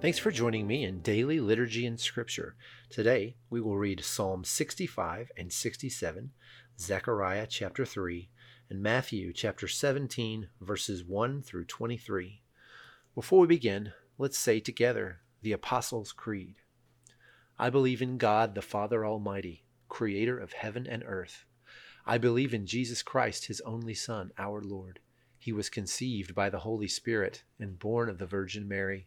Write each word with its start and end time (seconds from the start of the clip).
Thanks 0.00 0.20
for 0.20 0.30
joining 0.30 0.68
me 0.68 0.84
in 0.84 1.00
Daily 1.00 1.40
Liturgy 1.40 1.84
and 1.84 1.98
Scripture. 1.98 2.54
Today 2.88 3.34
we 3.50 3.60
will 3.60 3.76
read 3.76 4.04
Psalm 4.04 4.44
65 4.44 5.32
and 5.36 5.52
67, 5.52 6.30
Zechariah 6.78 7.48
chapter 7.48 7.84
3, 7.84 8.30
and 8.70 8.80
Matthew 8.80 9.32
chapter 9.32 9.66
17, 9.66 10.50
verses 10.60 11.02
1 11.02 11.42
through 11.42 11.64
23. 11.64 12.42
Before 13.16 13.40
we 13.40 13.48
begin, 13.48 13.90
let's 14.18 14.38
say 14.38 14.60
together 14.60 15.18
the 15.42 15.50
Apostles' 15.50 16.12
Creed. 16.12 16.54
I 17.58 17.68
believe 17.68 18.00
in 18.00 18.18
God 18.18 18.54
the 18.54 18.62
Father 18.62 19.04
Almighty, 19.04 19.64
creator 19.88 20.38
of 20.38 20.52
heaven 20.52 20.86
and 20.86 21.02
earth. 21.04 21.44
I 22.06 22.18
believe 22.18 22.54
in 22.54 22.66
Jesus 22.66 23.02
Christ, 23.02 23.46
his 23.46 23.60
only 23.62 23.94
Son, 23.94 24.30
our 24.38 24.60
Lord. 24.62 25.00
He 25.40 25.52
was 25.52 25.70
conceived 25.70 26.34
by 26.34 26.50
the 26.50 26.60
Holy 26.60 26.88
Spirit 26.88 27.44
and 27.58 27.78
born 27.78 28.08
of 28.08 28.18
the 28.18 28.26
Virgin 28.26 28.68
Mary. 28.68 29.06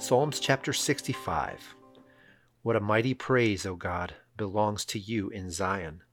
Psalms 0.00 0.38
chapter 0.38 0.72
65 0.72 1.74
What 2.62 2.76
a 2.76 2.80
mighty 2.80 3.14
praise, 3.14 3.66
O 3.66 3.74
God, 3.74 4.14
belongs 4.36 4.84
to 4.84 4.98
you 4.98 5.28
in 5.28 5.50
Zion. 5.50 6.04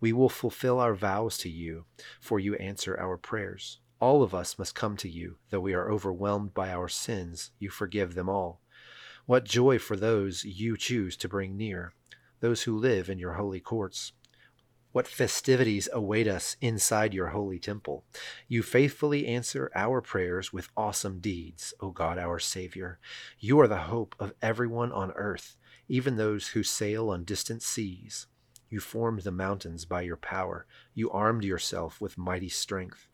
We 0.00 0.12
will 0.12 0.28
fulfill 0.28 0.78
our 0.78 0.94
vows 0.94 1.36
to 1.38 1.48
you, 1.48 1.84
for 2.20 2.38
you 2.38 2.54
answer 2.54 2.96
our 3.00 3.16
prayers. 3.16 3.80
All 3.98 4.22
of 4.22 4.32
us 4.32 4.60
must 4.60 4.76
come 4.76 4.96
to 4.98 5.08
you, 5.08 5.38
though 5.50 5.60
we 5.60 5.74
are 5.74 5.90
overwhelmed 5.90 6.54
by 6.54 6.70
our 6.70 6.88
sins, 6.88 7.50
you 7.58 7.68
forgive 7.68 8.14
them 8.14 8.28
all. 8.28 8.60
What 9.26 9.44
joy 9.44 9.80
for 9.80 9.96
those 9.96 10.44
you 10.44 10.76
choose 10.76 11.16
to 11.16 11.28
bring 11.28 11.56
near, 11.56 11.94
those 12.38 12.62
who 12.62 12.78
live 12.78 13.10
in 13.10 13.18
your 13.18 13.32
holy 13.32 13.60
courts. 13.60 14.12
What 14.92 15.08
festivities 15.08 15.88
await 15.90 16.28
us 16.28 16.56
inside 16.60 17.14
your 17.14 17.28
holy 17.28 17.58
temple. 17.58 18.04
You 18.46 18.62
faithfully 18.62 19.26
answer 19.26 19.70
our 19.74 20.02
prayers 20.02 20.52
with 20.52 20.68
awesome 20.76 21.18
deeds, 21.18 21.72
O 21.80 21.90
God 21.90 22.18
our 22.18 22.38
Savior. 22.38 22.98
You 23.38 23.58
are 23.60 23.68
the 23.68 23.88
hope 23.88 24.14
of 24.20 24.34
everyone 24.42 24.92
on 24.92 25.12
earth, 25.12 25.56
even 25.88 26.16
those 26.16 26.48
who 26.48 26.62
sail 26.62 27.08
on 27.08 27.24
distant 27.24 27.62
seas. 27.62 28.26
You 28.68 28.80
formed 28.80 29.22
the 29.22 29.32
mountains 29.32 29.86
by 29.86 30.02
your 30.02 30.18
power. 30.18 30.66
You 30.92 31.10
armed 31.10 31.44
yourself 31.44 31.98
with 31.98 32.18
mighty 32.18 32.50
strength. 32.50 33.08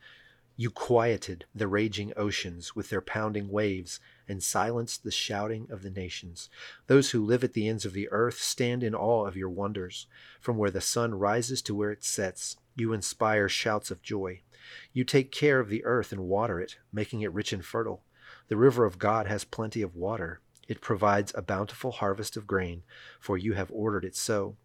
You 0.57 0.71
quieted 0.73 1.45
the 1.55 1.69
raging 1.69 2.13
oceans 2.17 2.75
with 2.75 2.91
their 2.91 3.01
pounding 3.01 3.51
waves 3.51 4.01
and 4.29 4.43
silenced 4.43 5.05
the 5.05 5.11
shouting 5.11 5.67
of 5.71 5.83
the 5.83 5.91
nations. 5.91 6.51
Those 6.87 7.11
who 7.11 7.25
live 7.25 7.43
at 7.43 7.55
the 7.55 7.69
ends 7.69 7.85
of 7.85 7.93
the 7.93 8.09
earth 8.11 8.41
stand 8.41 8.83
in 8.83 8.95
awe 8.95 9.27
of 9.27 9.37
your 9.37 9.49
wonders. 9.49 10.07
From 10.41 10.59
where 10.59 10.71
the 10.71 10.81
sun 10.81 11.15
rises 11.15 11.63
to 11.63 11.75
where 11.75 11.91
it 11.91 12.05
sets, 12.05 12.57
you 12.77 12.93
inspire 12.93 13.49
shouts 13.49 13.91
of 13.91 14.03
joy. 14.03 14.43
You 14.93 15.05
take 15.05 15.33
care 15.33 15.61
of 15.61 15.69
the 15.69 15.85
earth 15.85 16.13
and 16.13 16.29
water 16.29 16.61
it, 16.61 16.77
making 16.93 17.23
it 17.23 17.33
rich 17.33 17.53
and 17.53 17.65
fertile. 17.65 18.03
The 18.49 18.57
river 18.57 18.85
of 18.85 18.99
God 18.99 19.27
has 19.27 19.45
plenty 19.45 19.83
of 19.83 19.97
water. 19.97 20.41
It 20.69 20.81
provides 20.81 21.33
a 21.35 21.43
bountiful 21.43 21.93
harvest 21.93 22.37
of 22.37 22.47
grain, 22.47 22.83
for 23.19 23.39
you 23.39 23.55
have 23.55 23.71
ordered 23.73 24.05
it 24.05 24.15
so. 24.15 24.57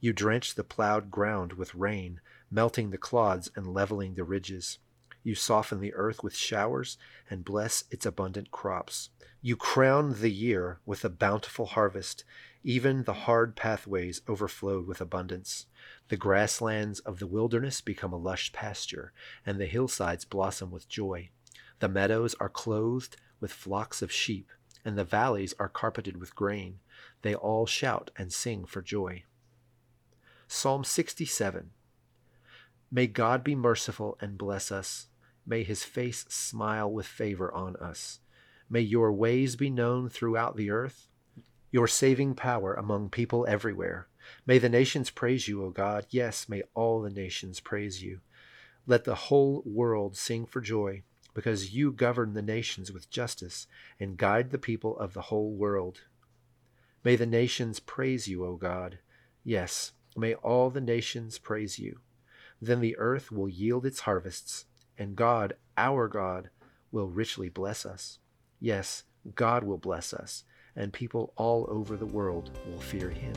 You 0.00 0.12
drench 0.12 0.54
the 0.54 0.62
plowed 0.62 1.10
ground 1.10 1.54
with 1.54 1.74
rain, 1.74 2.20
melting 2.50 2.90
the 2.90 2.98
clods 2.98 3.50
and 3.56 3.74
leveling 3.74 4.14
the 4.14 4.22
ridges. 4.22 4.78
You 5.22 5.34
soften 5.34 5.80
the 5.80 5.94
earth 5.94 6.22
with 6.22 6.36
showers 6.36 6.96
and 7.28 7.44
bless 7.44 7.84
its 7.90 8.06
abundant 8.06 8.50
crops. 8.50 9.10
You 9.40 9.56
crown 9.56 10.20
the 10.20 10.30
year 10.30 10.80
with 10.84 11.04
a 11.04 11.10
bountiful 11.10 11.66
harvest. 11.66 12.24
Even 12.64 13.04
the 13.04 13.12
hard 13.12 13.54
pathways 13.54 14.20
overflowed 14.26 14.86
with 14.86 15.00
abundance. 15.00 15.66
The 16.08 16.16
grasslands 16.16 17.00
of 17.00 17.18
the 17.18 17.26
wilderness 17.26 17.80
become 17.80 18.12
a 18.12 18.18
lush 18.18 18.52
pasture, 18.52 19.12
and 19.46 19.60
the 19.60 19.66
hillsides 19.66 20.24
blossom 20.24 20.70
with 20.70 20.88
joy. 20.88 21.30
The 21.78 21.88
meadows 21.88 22.34
are 22.40 22.48
clothed 22.48 23.16
with 23.40 23.52
flocks 23.52 24.02
of 24.02 24.10
sheep, 24.10 24.48
and 24.84 24.98
the 24.98 25.04
valleys 25.04 25.54
are 25.58 25.68
carpeted 25.68 26.16
with 26.16 26.34
grain. 26.34 26.80
They 27.22 27.34
all 27.34 27.66
shout 27.66 28.10
and 28.16 28.32
sing 28.32 28.64
for 28.64 28.82
joy. 28.82 29.24
Psalm 30.48 30.82
67 30.82 31.70
May 32.90 33.06
God 33.06 33.44
be 33.44 33.54
merciful 33.54 34.16
and 34.20 34.38
bless 34.38 34.72
us. 34.72 35.08
May 35.46 35.62
his 35.62 35.84
face 35.84 36.24
smile 36.28 36.90
with 36.90 37.06
favor 37.06 37.52
on 37.52 37.76
us. 37.76 38.20
May 38.70 38.80
your 38.80 39.12
ways 39.12 39.56
be 39.56 39.70
known 39.70 40.08
throughout 40.08 40.56
the 40.56 40.70
earth, 40.70 41.08
your 41.70 41.86
saving 41.86 42.34
power 42.34 42.74
among 42.74 43.10
people 43.10 43.46
everywhere. 43.46 44.08
May 44.46 44.58
the 44.58 44.68
nations 44.68 45.10
praise 45.10 45.48
you, 45.48 45.64
O 45.64 45.70
God. 45.70 46.06
Yes, 46.10 46.48
may 46.48 46.62
all 46.74 47.02
the 47.02 47.10
nations 47.10 47.60
praise 47.60 48.02
you. 48.02 48.20
Let 48.86 49.04
the 49.04 49.14
whole 49.14 49.62
world 49.66 50.16
sing 50.16 50.46
for 50.46 50.60
joy, 50.60 51.02
because 51.34 51.74
you 51.74 51.92
govern 51.92 52.32
the 52.32 52.42
nations 52.42 52.90
with 52.90 53.10
justice 53.10 53.66
and 54.00 54.16
guide 54.16 54.50
the 54.50 54.58
people 54.58 54.98
of 54.98 55.12
the 55.12 55.22
whole 55.22 55.52
world. 55.52 56.00
May 57.04 57.16
the 57.16 57.26
nations 57.26 57.80
praise 57.80 58.28
you, 58.28 58.44
O 58.44 58.56
God. 58.56 58.98
Yes, 59.44 59.92
may 60.16 60.34
all 60.34 60.70
the 60.70 60.80
nations 60.80 61.38
praise 61.38 61.78
you. 61.78 62.00
Then 62.60 62.80
the 62.80 62.96
earth 62.98 63.30
will 63.30 63.48
yield 63.48 63.86
its 63.86 64.00
harvests, 64.00 64.64
and 64.96 65.14
God, 65.14 65.54
our 65.76 66.08
God, 66.08 66.50
will 66.90 67.08
richly 67.08 67.48
bless 67.48 67.86
us. 67.86 68.18
Yes, 68.60 69.04
God 69.34 69.62
will 69.62 69.78
bless 69.78 70.12
us, 70.12 70.44
and 70.74 70.92
people 70.92 71.32
all 71.36 71.66
over 71.68 71.96
the 71.96 72.06
world 72.06 72.50
will 72.66 72.80
fear 72.80 73.10
him. 73.10 73.34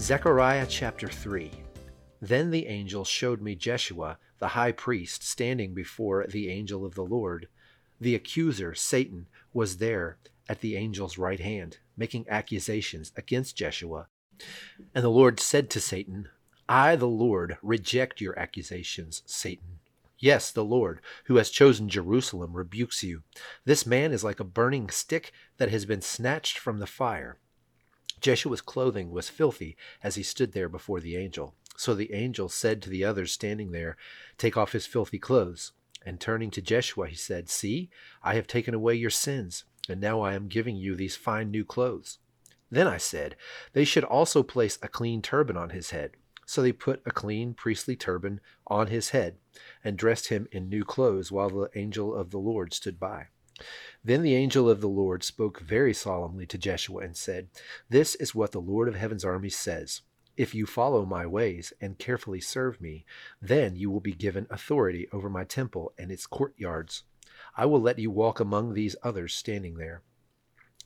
Zechariah 0.00 0.66
chapter 0.68 1.08
3 1.08 1.50
Then 2.20 2.50
the 2.50 2.66
angel 2.66 3.04
showed 3.04 3.40
me 3.40 3.54
Jeshua, 3.54 4.18
the 4.38 4.48
high 4.48 4.72
priest, 4.72 5.22
standing 5.22 5.72
before 5.72 6.26
the 6.28 6.50
angel 6.50 6.84
of 6.84 6.94
the 6.94 7.04
Lord. 7.04 7.48
The 8.00 8.14
accuser, 8.14 8.74
Satan, 8.74 9.26
was 9.52 9.78
there 9.78 10.18
at 10.48 10.60
the 10.60 10.76
angel's 10.76 11.16
right 11.18 11.40
hand, 11.40 11.78
making 11.96 12.26
accusations 12.28 13.12
against 13.16 13.56
Jeshua. 13.56 14.08
And 14.94 15.04
the 15.04 15.10
Lord 15.10 15.40
said 15.40 15.70
to 15.70 15.80
Satan, 15.80 16.28
I, 16.68 16.96
the 16.96 17.08
Lord, 17.08 17.58
reject 17.62 18.20
your 18.20 18.38
accusations, 18.38 19.22
Satan. 19.26 19.78
Yes, 20.18 20.50
the 20.50 20.64
Lord, 20.64 21.00
who 21.24 21.36
has 21.36 21.50
chosen 21.50 21.88
Jerusalem, 21.88 22.54
rebukes 22.54 23.02
you. 23.02 23.22
This 23.64 23.84
man 23.84 24.12
is 24.12 24.24
like 24.24 24.40
a 24.40 24.44
burning 24.44 24.88
stick 24.88 25.32
that 25.58 25.70
has 25.70 25.84
been 25.84 26.00
snatched 26.00 26.56
from 26.56 26.78
the 26.78 26.86
fire. 26.86 27.38
Jeshua's 28.20 28.62
clothing 28.62 29.10
was 29.10 29.28
filthy 29.28 29.76
as 30.02 30.14
he 30.14 30.22
stood 30.22 30.52
there 30.52 30.68
before 30.68 31.00
the 31.00 31.16
angel. 31.16 31.54
So 31.76 31.94
the 31.94 32.12
angel 32.14 32.48
said 32.48 32.80
to 32.82 32.90
the 32.90 33.04
others 33.04 33.32
standing 33.32 33.72
there, 33.72 33.96
Take 34.38 34.56
off 34.56 34.72
his 34.72 34.86
filthy 34.86 35.18
clothes. 35.18 35.72
And 36.04 36.20
turning 36.20 36.50
to 36.50 36.62
Jeshua, 36.62 37.08
he 37.08 37.16
said, 37.16 37.48
See, 37.48 37.90
I 38.22 38.34
have 38.34 38.46
taken 38.46 38.74
away 38.74 38.94
your 38.94 39.10
sins, 39.10 39.64
and 39.88 40.00
now 40.00 40.20
I 40.20 40.34
am 40.34 40.48
giving 40.48 40.76
you 40.76 40.94
these 40.94 41.16
fine 41.16 41.50
new 41.50 41.64
clothes. 41.64 42.18
Then 42.70 42.86
I 42.86 42.98
said, 42.98 43.36
They 43.72 43.84
should 43.84 44.04
also 44.04 44.42
place 44.42 44.78
a 44.82 44.88
clean 44.88 45.22
turban 45.22 45.56
on 45.56 45.70
his 45.70 45.90
head. 45.90 46.12
So 46.46 46.60
they 46.60 46.72
put 46.72 47.02
a 47.06 47.10
clean 47.10 47.54
priestly 47.54 47.96
turban 47.96 48.40
on 48.66 48.88
his 48.88 49.10
head, 49.10 49.36
and 49.82 49.96
dressed 49.96 50.28
him 50.28 50.46
in 50.52 50.68
new 50.68 50.84
clothes 50.84 51.32
while 51.32 51.48
the 51.48 51.70
angel 51.74 52.14
of 52.14 52.30
the 52.30 52.38
Lord 52.38 52.74
stood 52.74 53.00
by. 53.00 53.28
Then 54.02 54.22
the 54.22 54.34
angel 54.34 54.68
of 54.68 54.80
the 54.80 54.88
Lord 54.88 55.22
spoke 55.22 55.60
very 55.60 55.94
solemnly 55.94 56.44
to 56.46 56.58
Jeshua 56.58 57.02
and 57.02 57.16
said, 57.16 57.48
This 57.88 58.14
is 58.16 58.34
what 58.34 58.52
the 58.52 58.60
Lord 58.60 58.88
of 58.88 58.96
heaven's 58.96 59.24
armies 59.24 59.56
says. 59.56 60.02
If 60.36 60.54
you 60.54 60.66
follow 60.66 61.04
my 61.04 61.26
ways 61.26 61.72
and 61.80 61.98
carefully 61.98 62.40
serve 62.40 62.80
me, 62.80 63.06
then 63.40 63.76
you 63.76 63.90
will 63.90 64.00
be 64.00 64.12
given 64.12 64.46
authority 64.50 65.08
over 65.12 65.30
my 65.30 65.44
temple 65.44 65.92
and 65.96 66.10
its 66.10 66.26
courtyards. 66.26 67.04
I 67.56 67.66
will 67.66 67.80
let 67.80 67.98
you 67.98 68.10
walk 68.10 68.40
among 68.40 68.74
these 68.74 68.96
others 69.02 69.32
standing 69.32 69.76
there. 69.76 70.02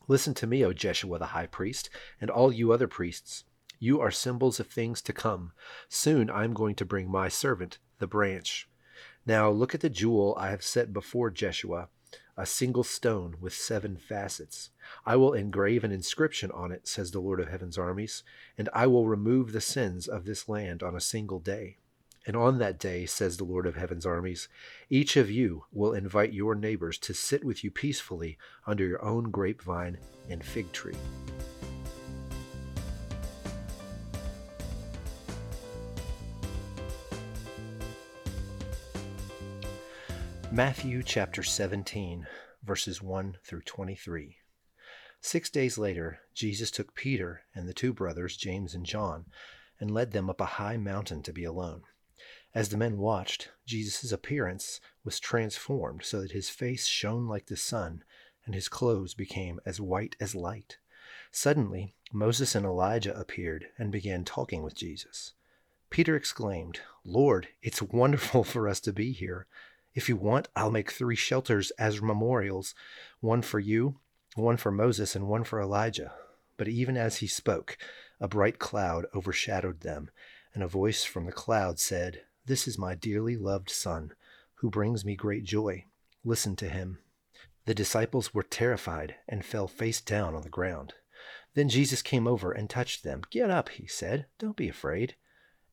Listen 0.07 0.35
to 0.35 0.47
me, 0.47 0.65
O 0.65 0.73
Jeshua 0.73 1.19
the 1.19 1.27
high 1.27 1.47
priest, 1.47 1.89
and 2.21 2.31
all 2.31 2.53
you 2.53 2.73
other 2.73 2.89
priests. 2.89 3.45
You 3.79 4.01
are 4.01 4.11
symbols 4.11 4.59
of 4.59 4.67
things 4.67 5.01
to 5.03 5.13
come. 5.13 5.53
Soon 5.89 6.29
I 6.29 6.45
am 6.45 6.53
going 6.53 6.75
to 6.77 6.85
bring 6.85 7.11
my 7.11 7.29
servant, 7.29 7.79
the 7.99 8.07
branch. 8.07 8.69
Now 9.25 9.51
look 9.51 9.75
at 9.75 9.81
the 9.81 9.91
jewel 9.91 10.35
I 10.39 10.51
have 10.51 10.63
set 10.63 10.93
before 10.93 11.31
Jeshua, 11.31 11.89
a 12.37 12.47
single 12.47 12.85
stone 12.85 13.37
with 13.41 13.53
seven 13.53 13.97
facets. 13.97 14.71
I 15.05 15.17
will 15.17 15.33
engrave 15.33 15.83
an 15.83 15.93
inscription 15.93 16.51
on 16.53 16.71
it, 16.71 16.87
says 16.87 17.11
the 17.11 17.21
Lord 17.21 17.41
of 17.41 17.49
heaven's 17.49 17.77
armies, 17.77 18.23
and 18.57 18.69
I 18.73 18.87
will 18.87 19.09
remove 19.09 19.53
the 19.53 19.61
sins 19.61 20.07
of 20.07 20.25
this 20.25 20.49
land 20.49 20.83
on 20.83 20.95
a 20.95 21.01
single 21.01 21.41
day. 21.41 21.79
And 22.27 22.37
on 22.37 22.59
that 22.59 22.79
day, 22.79 23.07
says 23.07 23.37
the 23.37 23.45
Lord 23.45 23.67
of 23.67 23.77
heaven's 23.77 24.05
armies, 24.05 24.49
each 24.91 25.17
of 25.17 25.31
you 25.31 25.65
will 25.73 25.95
invite 25.95 26.33
your 26.33 26.55
neighbors 26.55 26.99
to 26.99 27.15
sit 27.15 27.43
with 27.43 27.65
you 27.65 27.71
peacefully 27.71 28.39
under 28.67 28.87
your 28.87 29.03
own 29.05 29.31
grapevine 29.31 29.99
and 30.29 30.45
fig 30.45 30.71
tree. 30.73 30.97
Matthew 40.59 41.05
chapter 41.05 41.45
17, 41.45 42.27
verses 42.65 43.01
1 43.01 43.37
through 43.45 43.63
23. 43.63 44.39
Six 45.21 45.51
days 45.51 45.79
later, 45.79 46.19
Jesus 46.35 46.73
took 46.73 46.97
Peter 46.97 47.43
and 47.55 47.69
the 47.69 47.73
two 47.73 47.93
brothers, 47.93 48.37
James 48.37 48.75
and 48.75 48.85
John, 48.85 49.27
and 49.79 49.89
led 49.89 50.11
them 50.11 50.29
up 50.29 50.41
a 50.41 50.57
high 50.59 50.77
mountain 50.77 51.23
to 51.23 51.33
be 51.33 51.45
alone. 51.45 51.83
As 52.57 52.71
the 52.71 52.77
men 52.77 52.99
watched, 52.99 53.51
Jesus' 53.67 54.11
appearance 54.11 54.81
was 55.05 55.21
transformed 55.21 56.03
so 56.03 56.23
that 56.23 56.33
his 56.33 56.51
face 56.51 56.89
shone 56.89 57.29
like 57.29 57.47
the 57.47 57.57
sun, 57.57 58.03
and 58.45 58.53
his 58.53 58.69
clothes 58.69 59.15
became 59.15 59.61
as 59.65 59.81
white 59.81 60.17
as 60.19 60.35
light. 60.35 60.79
Suddenly, 61.31 61.95
Moses 62.13 62.57
and 62.57 62.67
Elijah 62.67 63.17
appeared 63.17 63.67
and 63.79 63.93
began 63.93 64.25
talking 64.25 64.65
with 64.65 64.75
Jesus. 64.75 65.35
Peter 65.89 66.17
exclaimed, 66.17 66.81
Lord, 67.05 67.47
it's 67.63 67.81
wonderful 67.81 68.43
for 68.53 68.69
us 68.69 68.81
to 68.81 68.93
be 68.93 69.13
here. 69.13 69.47
If 69.99 70.09
you 70.09 70.15
want, 70.15 70.47
I'll 70.55 70.71
make 70.71 70.93
three 70.93 71.17
shelters 71.17 71.73
as 71.73 72.01
memorials 72.01 72.73
one 73.19 73.43
for 73.43 73.59
you, 73.59 73.99
one 74.37 74.57
for 74.57 74.71
Moses, 74.71 75.17
and 75.17 75.27
one 75.27 75.43
for 75.43 75.61
Elijah. 75.61 76.13
But 76.57 76.69
even 76.69 76.97
as 76.97 77.17
he 77.17 77.27
spoke, 77.27 77.77
a 78.21 78.29
bright 78.29 78.61
cloud 78.61 79.07
overshadowed 79.13 79.81
them, 79.81 80.13
and 80.55 80.63
a 80.63 80.69
voice 80.69 81.03
from 81.03 81.27
the 81.27 81.33
cloud 81.33 81.81
said, 81.81 82.21
This 82.47 82.69
is 82.69 82.79
my 82.79 82.95
dearly 82.95 83.37
loved 83.37 83.71
Son, 83.71 84.13
who 84.61 84.71
brings 84.71 85.05
me 85.05 85.17
great 85.17 85.43
joy. 85.43 85.87
Listen 86.23 86.55
to 86.55 86.69
him. 86.69 87.01
The 87.65 87.75
disciples 87.75 88.33
were 88.33 88.45
terrified 88.45 89.17
and 89.29 89.45
fell 89.45 89.67
face 89.67 90.01
down 90.01 90.33
on 90.37 90.43
the 90.43 90.49
ground. 90.49 90.95
Then 91.55 91.69
Jesus 91.69 92.03
came 92.03 92.29
over 92.29 92.53
and 92.53 92.71
touched 92.71 93.03
them. 93.03 93.23
Get 93.31 93.51
up, 93.51 93.71
he 93.71 93.89
said. 93.89 94.27
Don't 94.39 94.55
be 94.55 94.69
afraid. 94.69 95.17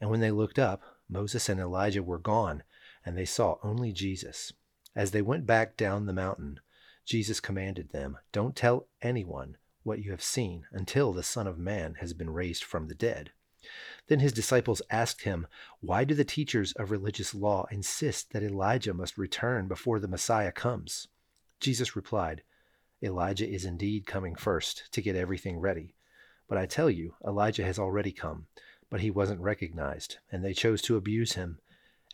And 0.01 0.09
when 0.09 0.19
they 0.19 0.31
looked 0.31 0.57
up, 0.57 0.81
Moses 1.07 1.47
and 1.47 1.59
Elijah 1.59 2.01
were 2.01 2.17
gone 2.17 2.63
and 3.05 3.17
they 3.17 3.25
saw 3.25 3.57
only 3.63 3.91
Jesus. 3.91 4.51
As 4.95 5.11
they 5.11 5.21
went 5.21 5.45
back 5.45 5.77
down 5.77 6.05
the 6.05 6.13
mountain, 6.13 6.59
Jesus 7.05 7.39
commanded 7.39 7.89
them, 7.89 8.17
Don't 8.31 8.55
tell 8.55 8.87
anyone 9.01 9.57
what 9.83 10.03
you 10.03 10.11
have 10.11 10.23
seen 10.23 10.65
until 10.71 11.13
the 11.13 11.21
Son 11.21 11.45
of 11.45 11.59
Man 11.59 11.95
has 11.99 12.13
been 12.13 12.31
raised 12.31 12.63
from 12.63 12.87
the 12.87 12.95
dead. 12.95 13.31
Then 14.07 14.19
his 14.19 14.33
disciples 14.33 14.81
asked 14.89 15.21
him, 15.21 15.47
Why 15.79 16.03
do 16.03 16.15
the 16.15 16.23
teachers 16.23 16.71
of 16.73 16.91
religious 16.91 17.35
law 17.35 17.65
insist 17.71 18.31
that 18.31 18.43
Elijah 18.43 18.93
must 18.93 19.17
return 19.17 19.67
before 19.67 19.99
the 19.99 20.07
Messiah 20.07 20.51
comes? 20.51 21.07
Jesus 21.59 21.95
replied, 21.95 22.43
Elijah 23.03 23.47
is 23.47 23.65
indeed 23.65 24.07
coming 24.07 24.35
first 24.35 24.91
to 24.91 25.01
get 25.01 25.15
everything 25.15 25.59
ready. 25.59 25.95
But 26.47 26.57
I 26.57 26.65
tell 26.65 26.89
you, 26.89 27.15
Elijah 27.25 27.63
has 27.63 27.77
already 27.77 28.11
come, 28.11 28.47
but 28.89 29.01
he 29.01 29.11
wasn't 29.11 29.41
recognized, 29.41 30.17
and 30.31 30.43
they 30.43 30.53
chose 30.53 30.81
to 30.83 30.95
abuse 30.95 31.33
him 31.33 31.59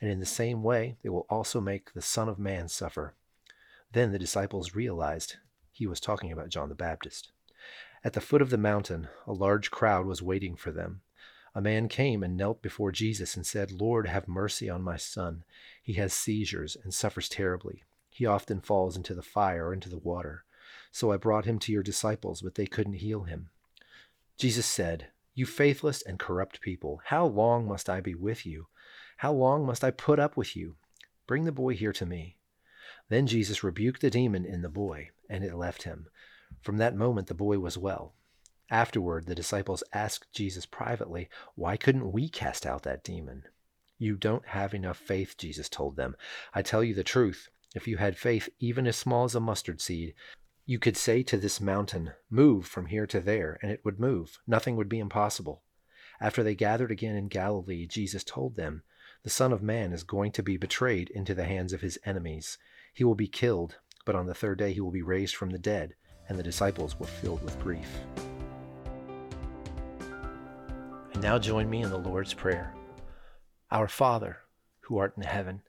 and 0.01 0.09
in 0.09 0.19
the 0.19 0.25
same 0.25 0.63
way 0.63 0.97
they 1.03 1.09
will 1.09 1.27
also 1.29 1.61
make 1.61 1.93
the 1.93 2.01
Son 2.01 2.27
of 2.27 2.39
Man 2.39 2.67
suffer. 2.67 3.13
Then 3.93 4.11
the 4.11 4.19
disciples 4.19 4.75
realized 4.75 5.37
he 5.71 5.87
was 5.87 5.99
talking 5.99 6.31
about 6.31 6.49
John 6.49 6.69
the 6.69 6.75
Baptist. 6.75 7.31
At 8.03 8.13
the 8.13 8.21
foot 8.21 8.41
of 8.41 8.49
the 8.49 8.57
mountain, 8.57 9.07
a 9.27 9.33
large 9.33 9.69
crowd 9.69 10.05
was 10.05 10.21
waiting 10.21 10.55
for 10.55 10.71
them. 10.71 11.01
A 11.53 11.61
man 11.61 11.87
came 11.87 12.23
and 12.23 12.35
knelt 12.35 12.61
before 12.61 12.91
Jesus 12.91 13.35
and 13.35 13.45
said, 13.45 13.71
Lord, 13.71 14.07
have 14.07 14.27
mercy 14.27 14.69
on 14.69 14.81
my 14.81 14.97
son. 14.97 15.43
He 15.83 15.93
has 15.93 16.13
seizures 16.13 16.77
and 16.83 16.93
suffers 16.93 17.29
terribly. 17.29 17.83
He 18.09 18.25
often 18.25 18.61
falls 18.61 18.97
into 18.97 19.13
the 19.13 19.21
fire 19.21 19.67
or 19.67 19.73
into 19.73 19.89
the 19.89 19.97
water. 19.97 20.45
So 20.91 21.11
I 21.11 21.17
brought 21.17 21.45
him 21.45 21.59
to 21.59 21.71
your 21.71 21.83
disciples, 21.83 22.41
but 22.41 22.55
they 22.55 22.65
couldn't 22.65 22.93
heal 22.93 23.23
him. 23.23 23.49
Jesus 24.37 24.65
said, 24.65 25.07
You 25.33 25.45
faithless 25.45 26.01
and 26.01 26.19
corrupt 26.19 26.61
people, 26.61 27.01
how 27.05 27.25
long 27.25 27.67
must 27.67 27.89
I 27.89 28.01
be 28.01 28.15
with 28.15 28.45
you? 28.45 28.67
How 29.17 29.31
long 29.31 29.65
must 29.65 29.83
I 29.83 29.91
put 29.91 30.19
up 30.19 30.35
with 30.35 30.55
you? 30.55 30.75
Bring 31.25 31.45
the 31.45 31.51
boy 31.51 31.75
here 31.75 31.93
to 31.93 32.05
me. 32.05 32.37
Then 33.07 33.27
Jesus 33.27 33.63
rebuked 33.63 34.01
the 34.01 34.09
demon 34.09 34.45
in 34.45 34.61
the 34.61 34.69
boy, 34.69 35.11
and 35.29 35.43
it 35.43 35.55
left 35.55 35.83
him. 35.83 36.07
From 36.61 36.77
that 36.77 36.95
moment 36.95 37.27
the 37.27 37.33
boy 37.33 37.59
was 37.59 37.77
well. 37.77 38.13
Afterward, 38.69 39.25
the 39.25 39.35
disciples 39.35 39.83
asked 39.93 40.31
Jesus 40.33 40.65
privately, 40.65 41.29
Why 41.55 41.77
couldn't 41.77 42.11
we 42.11 42.29
cast 42.29 42.65
out 42.65 42.83
that 42.83 43.03
demon? 43.03 43.43
You 43.97 44.15
don't 44.15 44.47
have 44.47 44.73
enough 44.73 44.97
faith, 44.97 45.37
Jesus 45.37 45.69
told 45.69 45.95
them. 45.95 46.15
I 46.53 46.61
tell 46.61 46.83
you 46.83 46.93
the 46.93 47.03
truth. 47.03 47.49
If 47.75 47.87
you 47.87 47.97
had 47.97 48.17
faith 48.17 48.49
even 48.59 48.87
as 48.87 48.97
small 48.97 49.25
as 49.25 49.35
a 49.35 49.39
mustard 49.39 49.79
seed, 49.79 50.13
you 50.65 50.79
could 50.79 50.97
say 50.97 51.23
to 51.23 51.37
this 51.37 51.59
mountain, 51.59 52.11
Move 52.29 52.65
from 52.65 52.87
here 52.87 53.07
to 53.07 53.19
there, 53.19 53.59
and 53.61 53.71
it 53.71 53.83
would 53.83 53.99
move. 53.99 54.39
Nothing 54.47 54.75
would 54.75 54.89
be 54.89 54.99
impossible. 54.99 55.63
After 56.19 56.43
they 56.43 56.55
gathered 56.55 56.91
again 56.91 57.15
in 57.15 57.27
Galilee, 57.27 57.87
Jesus 57.87 58.23
told 58.23 58.55
them, 58.55 58.83
the 59.23 59.29
Son 59.29 59.53
of 59.53 59.61
Man 59.61 59.93
is 59.93 60.01
going 60.03 60.31
to 60.31 60.41
be 60.41 60.57
betrayed 60.57 61.11
into 61.11 61.35
the 61.35 61.45
hands 61.45 61.73
of 61.73 61.81
his 61.81 61.99
enemies. 62.05 62.57
He 62.91 63.03
will 63.03 63.13
be 63.13 63.27
killed, 63.27 63.77
but 64.03 64.15
on 64.15 64.25
the 64.25 64.33
third 64.33 64.57
day 64.57 64.73
he 64.73 64.81
will 64.81 64.91
be 64.91 65.03
raised 65.03 65.35
from 65.35 65.51
the 65.51 65.59
dead. 65.59 65.93
And 66.27 66.39
the 66.39 66.43
disciples 66.43 66.99
were 66.99 67.05
filled 67.05 67.43
with 67.43 67.59
grief. 67.59 67.87
And 71.13 71.21
now 71.21 71.37
join 71.37 71.69
me 71.69 71.83
in 71.83 71.91
the 71.91 71.97
Lord's 71.97 72.33
Prayer. 72.33 72.73
Our 73.69 73.87
Father, 73.87 74.39
who 74.81 74.97
art 74.97 75.13
in 75.17 75.23
heaven, 75.23 75.61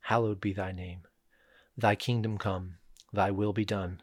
hallowed 0.00 0.40
be 0.40 0.54
thy 0.54 0.72
name. 0.72 1.02
Thy 1.76 1.94
kingdom 1.94 2.38
come, 2.38 2.78
thy 3.12 3.30
will 3.30 3.52
be 3.52 3.66
done, 3.66 4.02